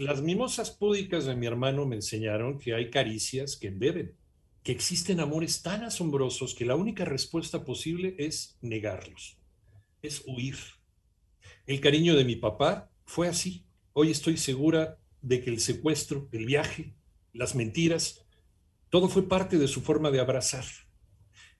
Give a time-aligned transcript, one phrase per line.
[0.00, 4.14] Las mimosas púdicas de mi hermano me enseñaron que hay caricias que embeben,
[4.62, 9.36] que existen amores tan asombrosos que la única respuesta posible es negarlos,
[10.00, 10.56] es huir.
[11.66, 13.66] El cariño de mi papá fue así.
[13.92, 16.94] Hoy estoy segura de que el secuestro, el viaje,
[17.34, 18.24] las mentiras,
[18.88, 20.64] todo fue parte de su forma de abrazar.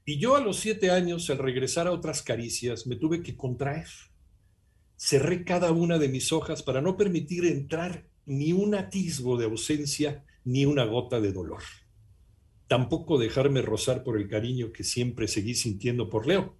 [0.06, 3.88] Y yo a los siete años, al regresar a otras caricias, me tuve que contraer.
[4.96, 10.24] Cerré cada una de mis hojas para no permitir entrar ni un atisbo de ausencia,
[10.44, 11.62] ni una gota de dolor.
[12.68, 16.56] Tampoco dejarme rozar por el cariño que siempre seguí sintiendo por Leo,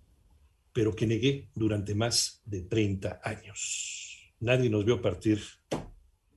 [0.72, 4.34] pero que negué durante más de 30 años.
[4.40, 5.40] Nadie nos vio partir.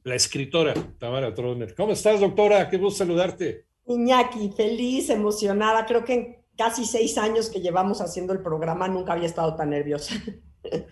[0.04, 1.74] La escritora Tamara Troner.
[1.76, 2.70] ¿Cómo estás, doctora?
[2.70, 3.66] Qué gusto saludarte.
[3.88, 5.86] Iñaki, feliz, emocionada.
[5.86, 9.70] Creo que en casi seis años que llevamos haciendo el programa nunca había estado tan
[9.70, 10.16] nerviosa.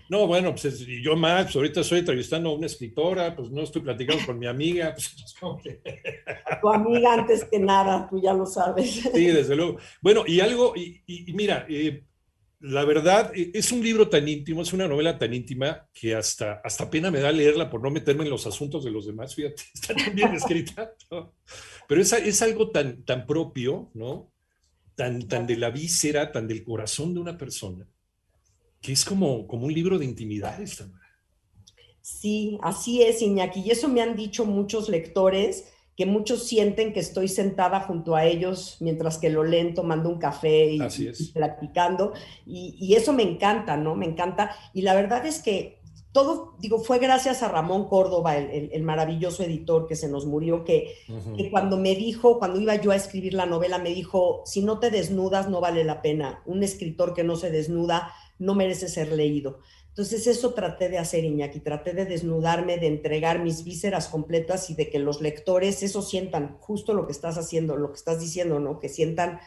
[0.10, 3.82] No, bueno, pues yo más, pues, ahorita estoy entrevistando a una escritora, pues no estoy
[3.82, 4.94] platicando con mi amiga.
[4.94, 5.36] Pues,
[6.62, 8.92] tu amiga antes que nada, tú ya lo sabes.
[9.14, 9.78] Sí, desde luego.
[10.02, 12.04] Bueno, y algo, y, mira, eh,
[12.60, 16.62] la verdad, eh, es un libro tan íntimo, es una novela tan íntima que hasta,
[16.64, 19.64] hasta pena me da leerla por no meterme en los asuntos de los demás, fíjate,
[19.74, 20.94] está tan bien escrita.
[21.88, 24.32] Pero es, es algo tan, tan propio, ¿no?
[24.96, 27.88] Tan, tan de la víscera, tan del corazón de una persona
[28.82, 31.02] que es como, como un libro de intimidades, Tamara.
[32.02, 33.62] Sí, así es, Iñaki.
[33.62, 38.26] Y eso me han dicho muchos lectores, que muchos sienten que estoy sentada junto a
[38.26, 40.80] ellos mientras que lo leen tomando un café y,
[41.34, 42.14] platicando.
[42.46, 43.96] Y, eso me encanta, ¿no?
[43.96, 44.56] Me encanta.
[44.74, 45.80] Y la verdad es que
[46.12, 50.96] todo, digo, fue gracias a Ramón Córdoba, el, maravilloso editor que se nos murió, que,
[51.38, 54.80] que, cuando me dijo, cuando iba yo a escribir la novela, me dijo, si no
[54.80, 56.42] te desnudas, no vale la pena.
[56.46, 58.12] Un escritor que no se desnuda
[58.42, 59.60] no merece ser leído.
[59.90, 64.74] Entonces eso traté de hacer, Iñaki, traté de desnudarme, de entregar mis vísceras completas y
[64.76, 68.60] de que los lectores eso sientan justo lo que estás haciendo, lo que estás diciendo,
[68.60, 68.80] ¿no?
[68.80, 69.40] Que sientan,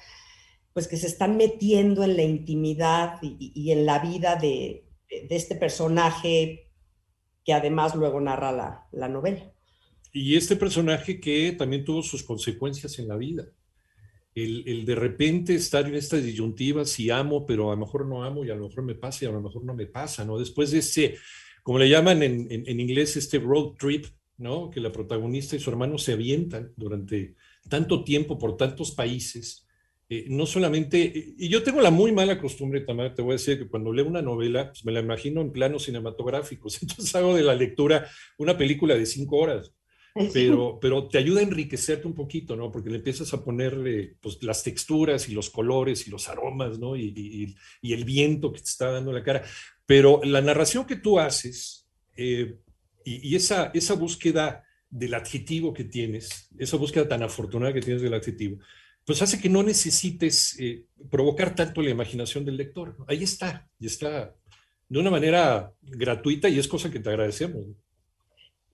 [0.73, 6.71] pues que se están metiendo en la intimidad y, en la vida de, este personaje
[7.45, 9.53] que además luego narra la, la novela.
[10.13, 13.47] Y este personaje que también tuvo sus consecuencias en la vida
[14.35, 18.45] el, de repente estar en esta disyuntiva, si amo, pero a lo mejor no amo
[18.45, 20.39] y a lo mejor me pasa y a lo mejor no me pasa, ¿no?
[20.39, 21.17] Después de ese,
[21.63, 24.07] como le llaman en, en, inglés, este road trip,
[24.39, 24.71] ¿no?
[24.71, 27.37] Que la protagonista y su hermano se avientan durante
[27.69, 29.67] tanto tiempo por tantos países.
[30.09, 33.59] Eh, no solamente, y yo tengo la muy mala costumbre, también te voy a decir
[33.59, 37.43] que cuando leo una novela, pues me la imagino en planos cinematográficos, entonces hago de
[37.43, 38.07] la lectura
[38.37, 39.73] una película de cinco horas
[40.33, 42.71] pero, pero te ayuda a enriquecerte un poquito, ¿no?
[42.71, 46.97] Porque le empiezas a ponerle pues, las texturas y los colores y los aromas, ¿no?
[46.97, 49.43] Y, el viento que te está dando la cara.
[49.87, 52.59] Pero la narración que tú haces eh,
[53.05, 58.15] y, esa, esa búsqueda del adjetivo que tienes, esa búsqueda tan afortunada que tienes del
[58.15, 58.59] adjetivo,
[59.05, 62.97] pues hace que no necesites eh, provocar tanto la imaginación del lector.
[63.09, 64.35] Ahí está, y está
[64.89, 67.67] de una manera gratuita y es cosa que te agradecemos.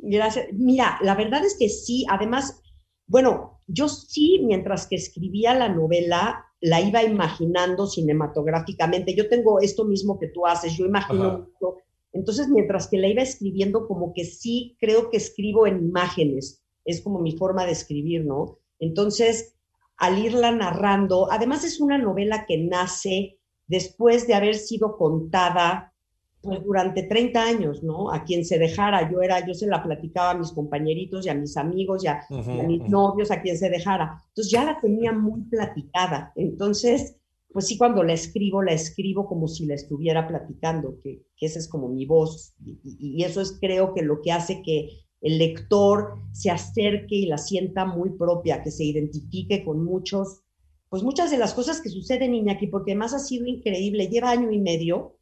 [0.02, 0.46] Gracias.
[0.52, 2.62] Mira, la verdad es que sí, además,
[3.06, 9.14] bueno, yo sí, mientras que escribía la novela, la iba imaginando cinematográficamente.
[9.14, 11.76] Yo tengo esto mismo que tú haces, yo imagino mucho.
[12.12, 17.02] Entonces, mientras que la iba escribiendo, como que sí creo que escribo en imágenes, es
[17.02, 18.58] como mi forma de escribir, ¿no?
[18.78, 19.54] Entonces,
[19.96, 25.94] al irla narrando, además es una novela que nace después de haber sido contada
[26.42, 28.12] pues durante 30 años, ¿no?
[28.12, 31.34] A quien se dejara, yo era, yo se la platicaba a mis compañeritos y a
[31.34, 32.24] mis amigos y a,
[32.66, 34.22] mis novios, a quien se dejara.
[34.28, 36.32] Entonces ya la tenía muy platicada.
[36.36, 37.16] Entonces,
[37.52, 41.58] pues sí, cuando la escribo, la escribo como si la estuviera platicando, que, que esa
[41.58, 42.54] es como mi voz.
[42.64, 44.88] Y, y, eso es creo que lo que hace que
[45.20, 50.42] el lector se acerque y la sienta muy propia, que se identifique con muchos,
[50.88, 54.08] pues muchas de las cosas que suceden, Iñaki, porque además ha sido increíble.
[54.08, 55.19] Lleva año y medio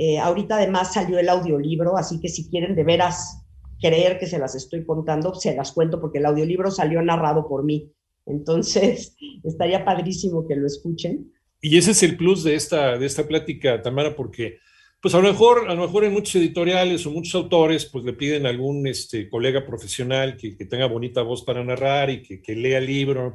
[0.00, 3.44] eh, ahorita además salió el audiolibro, así que si quieren de veras
[3.80, 7.64] creer que se las estoy contando, se las cuento porque el audiolibro salió narrado por
[7.64, 7.92] mí.
[8.24, 11.32] Entonces, estaría padrísimo que lo escuchen.
[11.60, 14.58] Y ese es el plus de esta, de esta plática, Tamara, porque
[15.00, 18.14] pues a lo mejor, a lo mejor en muchos editoriales o muchos autores, pues le
[18.14, 22.42] piden a algún este, colega profesional que, que tenga bonita voz para narrar y que,
[22.42, 23.32] que lea el libro,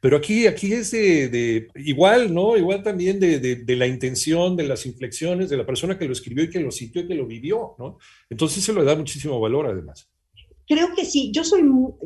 [0.00, 2.56] pero aquí, aquí es de, igual, ¿no?
[2.56, 6.12] Igual también de, de, de, la intención, de las inflexiones, de la persona que lo
[6.12, 7.98] escribió y que lo sintió y que lo vivió, ¿no?
[8.28, 10.10] Entonces se le da muchísimo valor además.
[10.68, 11.62] Creo que sí, yo soy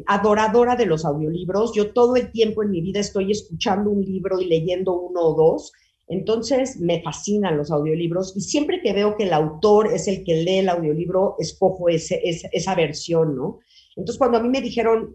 [0.06, 4.38] adoradora de los audiolibros, yo todo el tiempo en mi vida estoy escuchando un libro
[4.40, 5.72] y leyendo uno o dos
[6.10, 10.42] entonces me fascinan los audiolibros y siempre que veo que el autor es el que
[10.42, 13.60] lee el audiolibro, escojo ese, esa versión, ¿no?
[13.94, 15.14] Entonces cuando a mí me dijeron,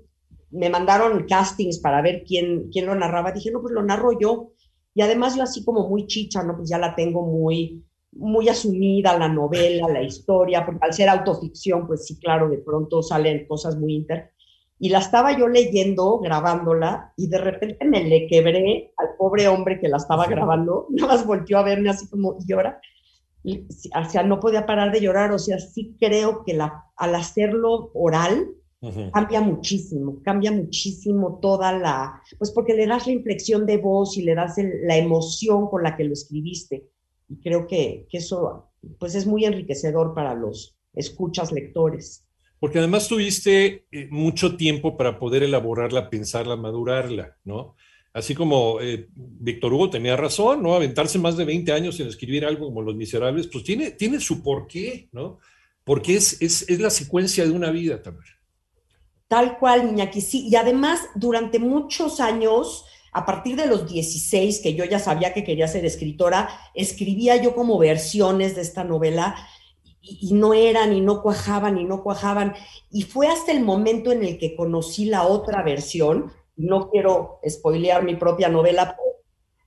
[0.52, 4.54] me mandaron castings para ver quién, quién lo narraba, dije, no, pues lo narro yo.
[4.94, 6.56] Y además yo así como muy chicha, ¿no?
[6.56, 7.84] Pues ya la tengo muy,
[8.14, 13.04] muy asumida, la novela, la historia, porque al ser autoficción, pues sí, claro, de pronto
[13.04, 14.32] salen cosas muy inter
[14.78, 19.80] y la estaba yo leyendo, grabándola, y de repente me le quebré al pobre hombre
[19.80, 22.82] que la estaba grabando, nada más volteó a verme así como llora,
[23.44, 27.16] y, o sea, no podía parar de llorar, o sea, sí creo que la, al
[27.16, 28.50] hacerlo oral,
[29.14, 34.22] cambia muchísimo, cambia muchísimo toda la, pues porque le das la inflexión de voz y
[34.22, 36.90] le das la emoción con la que lo escribiste,
[37.28, 38.70] y creo que, que eso,
[39.00, 42.25] pues es muy enriquecedor para los escuchas lectores
[42.66, 47.76] porque además tuviste eh, mucho tiempo para poder elaborarla, pensarla, madurarla, ¿no?
[48.12, 50.74] Así como eh, Víctor Hugo tenía razón, ¿no?
[50.74, 54.42] Aventarse más de 20 años en escribir algo como Los Miserables, pues tiene, tiene su
[54.42, 55.38] porqué, ¿no?
[55.84, 58.34] Porque es, es, es la secuencia de una vida también.
[59.28, 60.48] Tal cual, Iñaki, sí.
[60.50, 65.44] Y además, durante muchos años, a partir de los 16, que yo ya sabía que
[65.44, 69.36] quería ser escritora, escribía yo como versiones de esta novela
[70.06, 72.54] y, no eran y no cuajaban y no cuajaban.
[72.92, 78.04] Y fue hasta el momento en el que conocí la otra versión, no quiero spoilear
[78.04, 78.96] mi propia novela,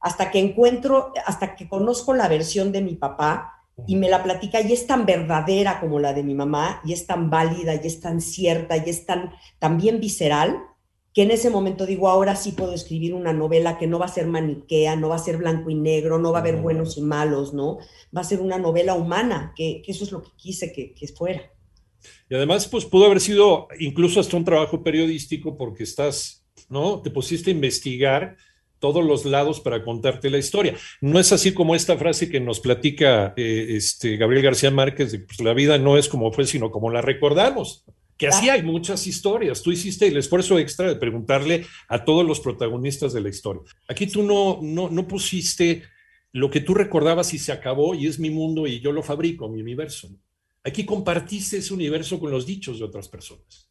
[0.01, 3.53] hasta que encuentro, hasta que conozco la versión de mi papá
[3.87, 7.07] y me la platica y es tan verdadera como la de mi mamá y es
[7.07, 10.63] tan válida y es tan cierta y es tan, tan bien visceral
[11.15, 14.13] que en ese momento digo, ahora sí puedo escribir una novela que no va a
[14.13, 17.03] ser maniquea, no va a ser blanco y negro, no va a haber buenos y
[17.03, 17.79] malos, ¿no?
[18.17, 21.09] Va a ser una novela humana, que, que eso es lo que quise que, que,
[21.09, 21.43] fuera.
[22.29, 27.01] Y además, pues pudo haber sido incluso hasta un trabajo periodístico porque estás, ¿no?
[27.01, 28.37] Te pusiste a investigar
[28.79, 30.77] todos los lados para contarte la historia.
[31.01, 35.19] No es así como esta frase que nos platica eh, este Gabriel García Márquez de
[35.21, 37.85] pues, la vida no es como fue, sino como la recordamos
[38.19, 39.63] que así hay muchas historias.
[39.63, 43.63] Tú hiciste el esfuerzo extra de preguntarle a todos los protagonistas de la historia.
[43.89, 45.85] Aquí tú no, no, no pusiste
[46.33, 49.49] lo que tú recordabas y se acabó y es mi mundo y yo lo fabrico,
[49.49, 50.11] mi universo.
[50.65, 53.68] Aquí compartiste ese universo con los dichos de otras personas.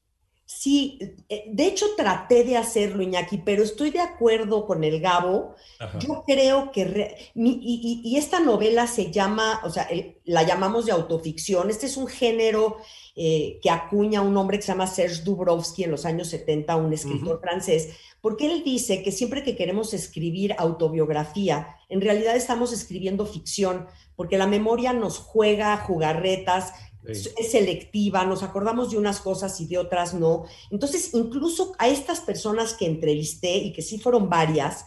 [0.50, 0.98] Sí,
[1.28, 5.56] eh, de hecho traté de hacerlo, Iñaki, pero estoy de acuerdo con el Gabo.
[6.00, 9.90] Yo creo que, y, esta novela se llama, o sea,
[10.24, 11.70] la llamamos de autoficción.
[11.70, 12.78] Este es un género
[13.18, 16.94] eh, que acuña un hombre que se llama Serge Dubrovsky en los años 70, un
[16.94, 17.90] escritor francés,
[18.22, 24.38] porque él dice que siempre que queremos escribir autobiografía, en realidad estamos escribiendo ficción, porque
[24.38, 26.74] la memoria nos juega jugarretas,
[27.06, 30.46] es selectiva, nos acordamos de unas cosas y de otras no.
[30.72, 34.86] Entonces, incluso a estas personas que entrevisté y que sí fueron varias,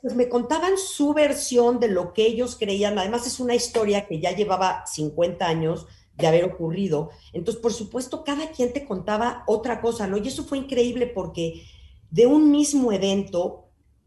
[0.00, 2.98] pues me contaban su versión de lo que ellos creían.
[2.98, 7.10] Además, es una historia que ya llevaba 50 años, de haber ocurrido.
[7.32, 10.18] Entonces, por supuesto, cada quien te contaba otra cosa, ¿no?
[10.18, 11.64] Y eso fue increíble porque
[12.10, 13.61] de un mismo evento,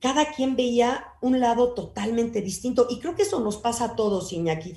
[0.06, 2.86] cada quien veía un lado totalmente distinto.
[2.92, 4.76] Y creo que eso nos pasa a todos, Iñaki.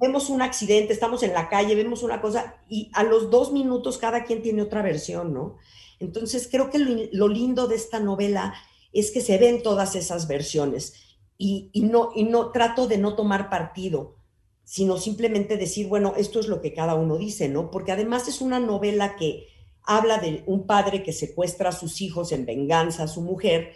[0.00, 3.98] Vemos un accidente, estamos en la calle, vemos una cosa y a los dos minutos
[3.98, 5.58] cada quien tiene otra versión, ¿no?
[6.00, 8.52] Entonces, creo que lo, lindo de esta novela
[8.92, 10.94] es que se ven todas esas versiones
[11.38, 14.16] y, y, no, y no trato de no tomar partido
[14.66, 17.70] sino simplemente decir, bueno, esto es lo que cada uno dice, ¿no?
[17.70, 19.46] Porque además es una novela que
[19.84, 23.74] habla de un padre que secuestra a sus hijos en venganza a su mujer,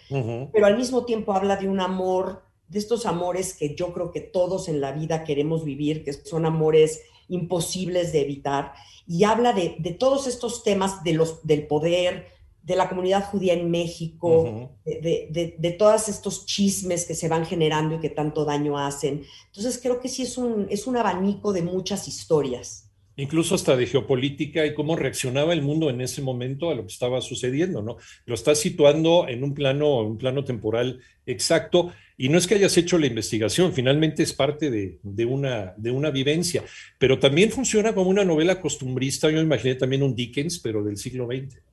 [0.53, 4.21] pero al mismo tiempo habla de un amor, de estos amores que yo creo que
[4.21, 8.73] todos en la vida queremos vivir, que son amores imposibles de evitar,
[9.07, 12.27] y habla de, de todos estos temas de los, del poder,
[12.69, 17.97] de la comunidad judía en México, de, de, todos estos chismes que se van generando
[17.97, 19.25] y que tanto daño hacen.
[19.47, 22.88] Entonces creo que sí es un, es un abanico de muchas historias.
[23.19, 26.93] Incluso hasta de geopolítica y cómo reaccionaba el mundo en ese momento a lo que
[26.93, 27.99] estaba sucediendo, ¿no?
[28.25, 32.77] Lo está situando en un plano, un plano temporal exacto, y no es que hayas
[32.77, 36.65] hecho la investigación, finalmente es parte de, de, una, de una vivencia,
[36.97, 41.27] pero también funciona como una novela costumbrista, yo imaginé también un Dickens, pero del siglo
[41.27, 41.68] XX.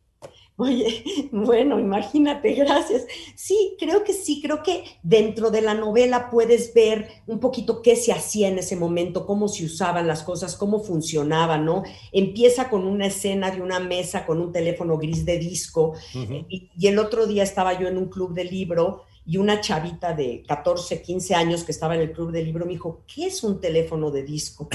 [0.58, 3.06] Oye, bueno, imagínate, gracias.
[3.36, 7.98] Sí, creo que sí, creo que dentro de la novela puedes ver un poquito qué
[7.98, 11.84] se hacía en ese momento, cómo se usaban las cosas, cómo funcionaban, ¿no?
[12.14, 16.88] Empieza con una escena de una mesa con un teléfono gris de disco y, y,
[16.88, 21.02] el otro día estaba yo en un club de libro y una chavita de 14,
[21.02, 24.10] 15 años que estaba en el club de libro me dijo, ¿qué es un teléfono
[24.10, 24.70] de disco?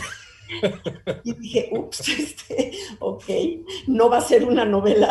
[1.25, 3.25] Y dije, ups, este, ok,
[3.87, 5.09] no va a ser una novela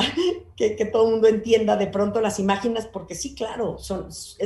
[0.56, 4.38] que, que, todo el mundo entienda de pronto las imágenes, porque sí, claro, son, es,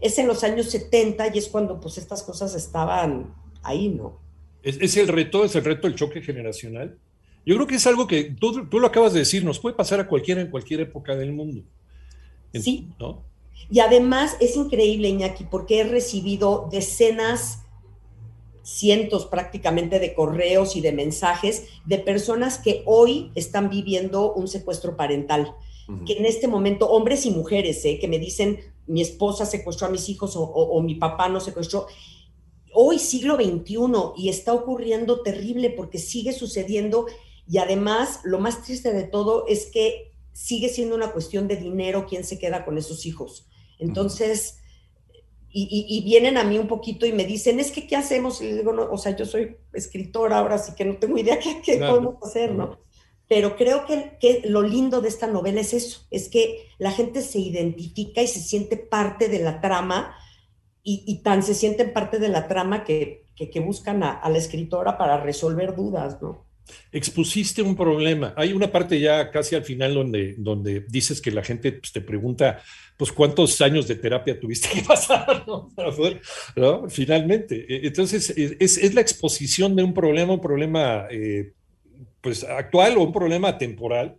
[0.00, 4.20] es, en los años 70 y es cuando pues estas cosas estaban ahí, ¿no?
[4.62, 6.98] Es, es el reto, es el reto del choque generacional.
[7.44, 9.98] Yo creo que es algo que tú, tú, lo acabas de decir, nos puede pasar
[9.98, 11.62] a cualquiera en cualquier época del mundo.
[12.52, 12.88] Sí.
[13.00, 13.24] ¿no?
[13.70, 17.61] Y además es increíble, Iñaki, porque he recibido decenas
[18.62, 24.96] cientos prácticamente de correos y de mensajes de personas que hoy están viviendo un secuestro
[24.96, 25.54] parental,
[25.88, 26.04] uh -huh.
[26.04, 27.98] que en este momento, hombres y mujeres, ¿eh?
[28.00, 31.40] que me dicen, mi esposa secuestró a mis hijos o, o, o mi papá no
[31.40, 31.86] secuestró.
[32.74, 33.76] Hoy, siglo XXI,
[34.16, 37.06] y está ocurriendo terrible porque sigue sucediendo
[37.48, 42.06] y además lo más triste de todo es que sigue siendo una cuestión de dinero
[42.08, 43.46] quién se queda con esos hijos.
[43.78, 44.54] Entonces...
[44.54, 44.61] Uh -huh
[45.52, 48.40] y, y, y, vienen a mí un poquito y me dicen, es que, ¿qué hacemos?
[48.40, 51.38] Y les digo, no, o sea, yo soy escritora ahora, así que no tengo idea
[51.38, 51.92] qué, qué claro.
[51.94, 52.78] podemos hacer, ¿no?
[53.28, 57.20] Pero creo que, que, lo lindo de esta novela es eso, es que la gente
[57.20, 60.16] se identifica y se siente parte de la trama
[60.82, 64.38] y, y tan se sienten parte de la trama que, que buscan a, a la
[64.38, 66.46] escritora para resolver dudas, ¿no?
[66.90, 68.34] Expusiste un problema.
[68.36, 72.00] Hay una parte ya casi al final donde, donde dices que la gente pues, te
[72.00, 72.62] pregunta,
[72.96, 75.68] pues, ¿cuántos años de terapia tuviste que pasar ¿no?
[75.74, 76.20] para poder,
[76.56, 76.88] ¿no?
[76.88, 77.86] Finalmente.
[77.86, 81.52] Entonces, es, es, la exposición de un problema, un problema eh,
[82.20, 84.16] pues, actual o un problema temporal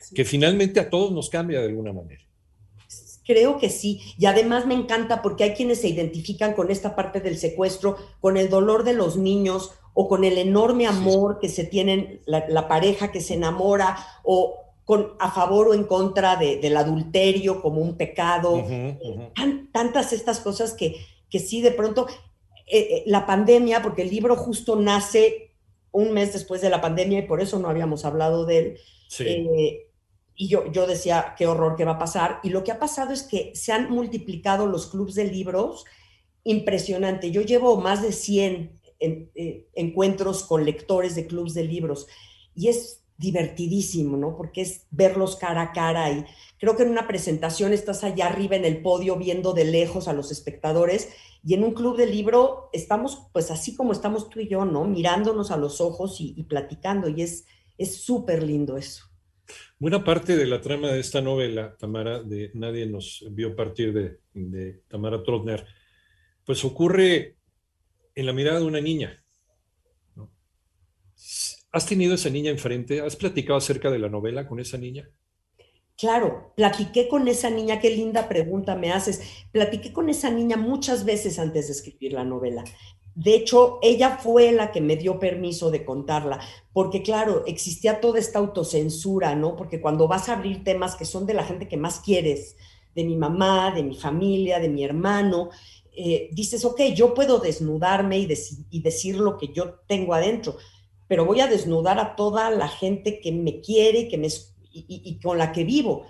[0.00, 0.14] sí.
[0.14, 2.22] que finalmente a todos nos cambia de alguna manera.
[3.26, 4.02] Creo que sí.
[4.18, 8.36] Y además me encanta porque hay quienes se identifican con esta parte del secuestro, con
[8.36, 12.68] el dolor de los niños o con el enorme amor que se tienen la, la
[12.68, 17.80] pareja que se enamora o con, a favor o en contra de, del adulterio como
[17.80, 18.56] un pecado.
[18.56, 19.32] Uh -huh, uh -huh.
[19.34, 20.96] Tan, tantas estas cosas que,
[21.30, 22.06] que sí de pronto
[22.66, 25.52] eh, eh, la pandemia, porque el libro justo nace
[25.92, 28.78] un mes después de la pandemia y por eso no habíamos hablado de él.
[29.08, 29.24] Sí.
[29.26, 29.90] Eh,
[30.36, 32.40] y yo, yo decía, qué horror, qué va a pasar.
[32.42, 35.84] Y lo que ha pasado es que se han multiplicado los clubes de libros
[36.42, 37.30] impresionante.
[37.30, 42.06] Yo llevo más de 100 en, eh, encuentros con lectores de clubes de libros
[42.54, 44.36] y es divertidísimo, ¿no?
[44.36, 46.24] Porque es verlos cara a cara y
[46.58, 50.12] creo que en una presentación estás allá arriba en el podio viendo de lejos a
[50.12, 51.10] los espectadores
[51.44, 54.84] y en un club de libro estamos pues así como estamos tú y yo, ¿no?
[54.84, 57.46] Mirándonos a los ojos y, platicando y es
[57.78, 59.04] súper lindo eso.
[59.78, 64.18] Buena parte de la trama de esta novela, Tamara, de Nadie nos vio partir de,
[64.32, 65.66] de Tamara Trotner,
[66.44, 67.36] pues ocurre
[68.14, 69.24] en la mirada de una niña.
[71.72, 73.00] ¿Has tenido esa niña enfrente?
[73.00, 75.08] ¿Has platicado acerca de la novela con esa niña?
[75.96, 79.46] Claro, platiqué con esa niña, qué linda pregunta me haces.
[79.52, 82.64] Platiqué con esa niña muchas veces antes de escribir la novela.
[83.14, 86.40] De hecho, ella fue la que me dio permiso de contarla,
[86.72, 89.54] porque claro, existía toda esta autocensura, ¿no?
[89.54, 92.56] Porque cuando vas a abrir temas que son de la gente que más quieres,
[92.92, 95.50] de mi mamá, de mi familia, de mi hermano,
[95.96, 98.38] eh, dices, ok, yo puedo desnudarme y, dec
[98.70, 100.56] y decir lo que yo tengo adentro,
[101.06, 105.02] pero voy a desnudar a toda la gente que me quiere que me, y, y,
[105.04, 106.06] y, con la que vivo.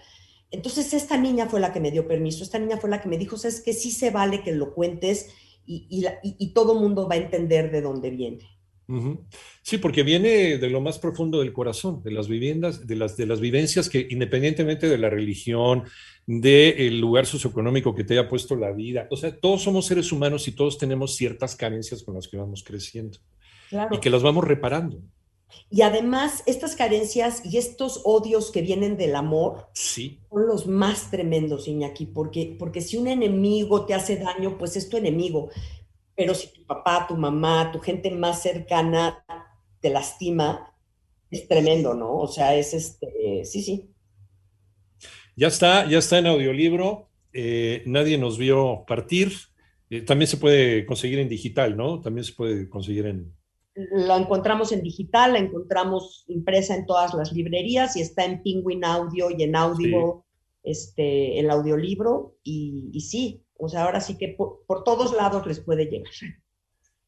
[0.50, 3.18] Entonces, esta niña fue la que me dio permiso, esta niña fue la que me
[3.18, 5.30] dijo, sabes que sí se vale que lo cuentes
[5.66, 8.53] y, y, y todo mundo va a entender de dónde viene.
[8.86, 9.18] Uh -huh.
[9.62, 13.26] Sí, porque viene de lo más profundo del corazón, de las viviendas, de las, de
[13.26, 15.84] las vivencias que independientemente de la religión,
[16.26, 20.48] del lugar socioeconómico que te haya puesto la vida, o sea, todos somos seres humanos
[20.48, 23.18] y todos tenemos ciertas carencias con las que vamos creciendo
[23.68, 23.94] claro.
[23.94, 25.00] y que las vamos reparando.
[25.70, 30.20] Y además, estas carencias y estos odios que vienen del amor sí.
[30.30, 34.88] son los más tremendos, Iñaki, porque, porque si un enemigo te hace daño, pues es
[34.88, 35.50] tu enemigo.
[36.16, 39.24] Pero si tu papá, tu mamá, tu gente más cercana
[39.80, 40.72] te lastima,
[41.30, 42.16] es tremendo, ¿no?
[42.16, 43.90] O sea, es este, sí, sí.
[45.36, 47.10] Ya está, ya está en audiolibro.
[47.32, 49.32] Eh, nadie nos vio partir.
[49.90, 52.00] Eh, también se puede conseguir en digital, ¿no?
[52.00, 53.34] También se puede conseguir en,
[53.74, 58.84] la encontramos en digital, la encontramos impresa en todas las librerías y está en Penguin
[58.84, 60.24] Audio y en Audio,
[60.62, 62.36] este, el audiolibro.
[62.44, 66.12] Y, y, sí, o sea, ahora sí que por, por, todos lados les puede llegar.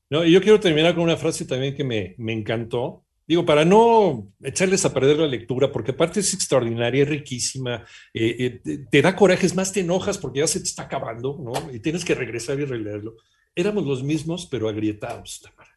[0.09, 3.05] No, y yo quiero terminar con una frase también que me, me encantó.
[3.26, 7.85] Digo, para no echarles a perder la lectura, porque aparte es extraordinaria, es riquísima,
[8.15, 11.37] eh, eh, te da coraje, es más, te enojas porque ya se te está acabando,
[11.43, 11.73] ¿no?
[11.73, 13.17] Y tienes que regresar y releerlo.
[13.57, 15.76] Éramos los mismos, pero agrietados, Tamara.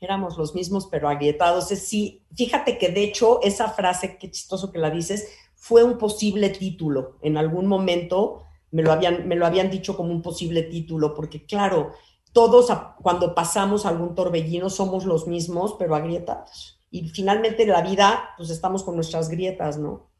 [0.00, 1.68] Éramos los mismos, pero agrietados.
[1.68, 6.50] Sí, fíjate que de hecho esa frase, qué chistoso que la dices, fue un posible
[6.50, 7.18] título.
[7.22, 11.44] En algún momento me lo habían, me lo habían dicho como un posible título, porque
[11.44, 11.92] claro,
[12.32, 12.68] todos
[13.02, 16.78] cuando pasamos algún torbellino somos los mismos, pero agrietados.
[16.90, 20.10] Y finalmente en la vida, pues estamos con nuestras grietas, ¿no?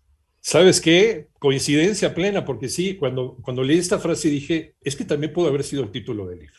[0.40, 1.28] ¿Sabes qué?
[1.38, 5.62] Coincidencia plena, porque sí, cuando, cuando leí esta frase dije, es que también pudo haber
[5.64, 6.54] sido el título del libro.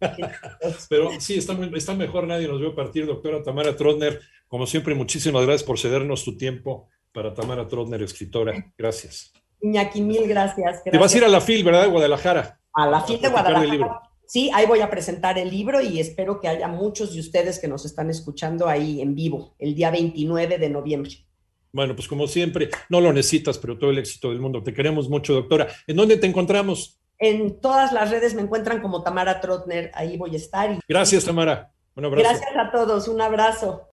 [0.88, 4.20] Pero sí, está, está mejor, nadie nos veo partir, doctora Tamara Trotner.
[4.48, 8.72] Como siempre, muchísimas gracias por cedernos tu tiempo para Tamara Trotner, escritora.
[8.76, 9.32] Gracias.
[9.62, 10.92] Iñaki, mil gracias, gracias.
[10.92, 11.82] Te vas a ir a la FIL, ¿verdad?
[11.82, 12.60] De Guadalajara.
[12.72, 14.02] A la FIL de Guadalajara.
[14.26, 17.66] Sí, ahí voy a presentar el libro y espero que haya muchos de ustedes que
[17.66, 21.10] nos están escuchando ahí en vivo el día 29 de noviembre.
[21.72, 24.62] Bueno, pues como siempre, no lo necesitas, pero todo el éxito del mundo.
[24.62, 25.66] Te queremos mucho, doctora.
[25.86, 27.00] ¿En dónde te encontramos?
[27.18, 30.70] En todas las redes me encuentran como Tamara Trotner, ahí voy a estar.
[30.72, 30.78] Y...
[30.88, 31.72] Gracias, Tamara.
[31.96, 32.28] Un abrazo.
[32.28, 33.88] Gracias a todos, un abrazo.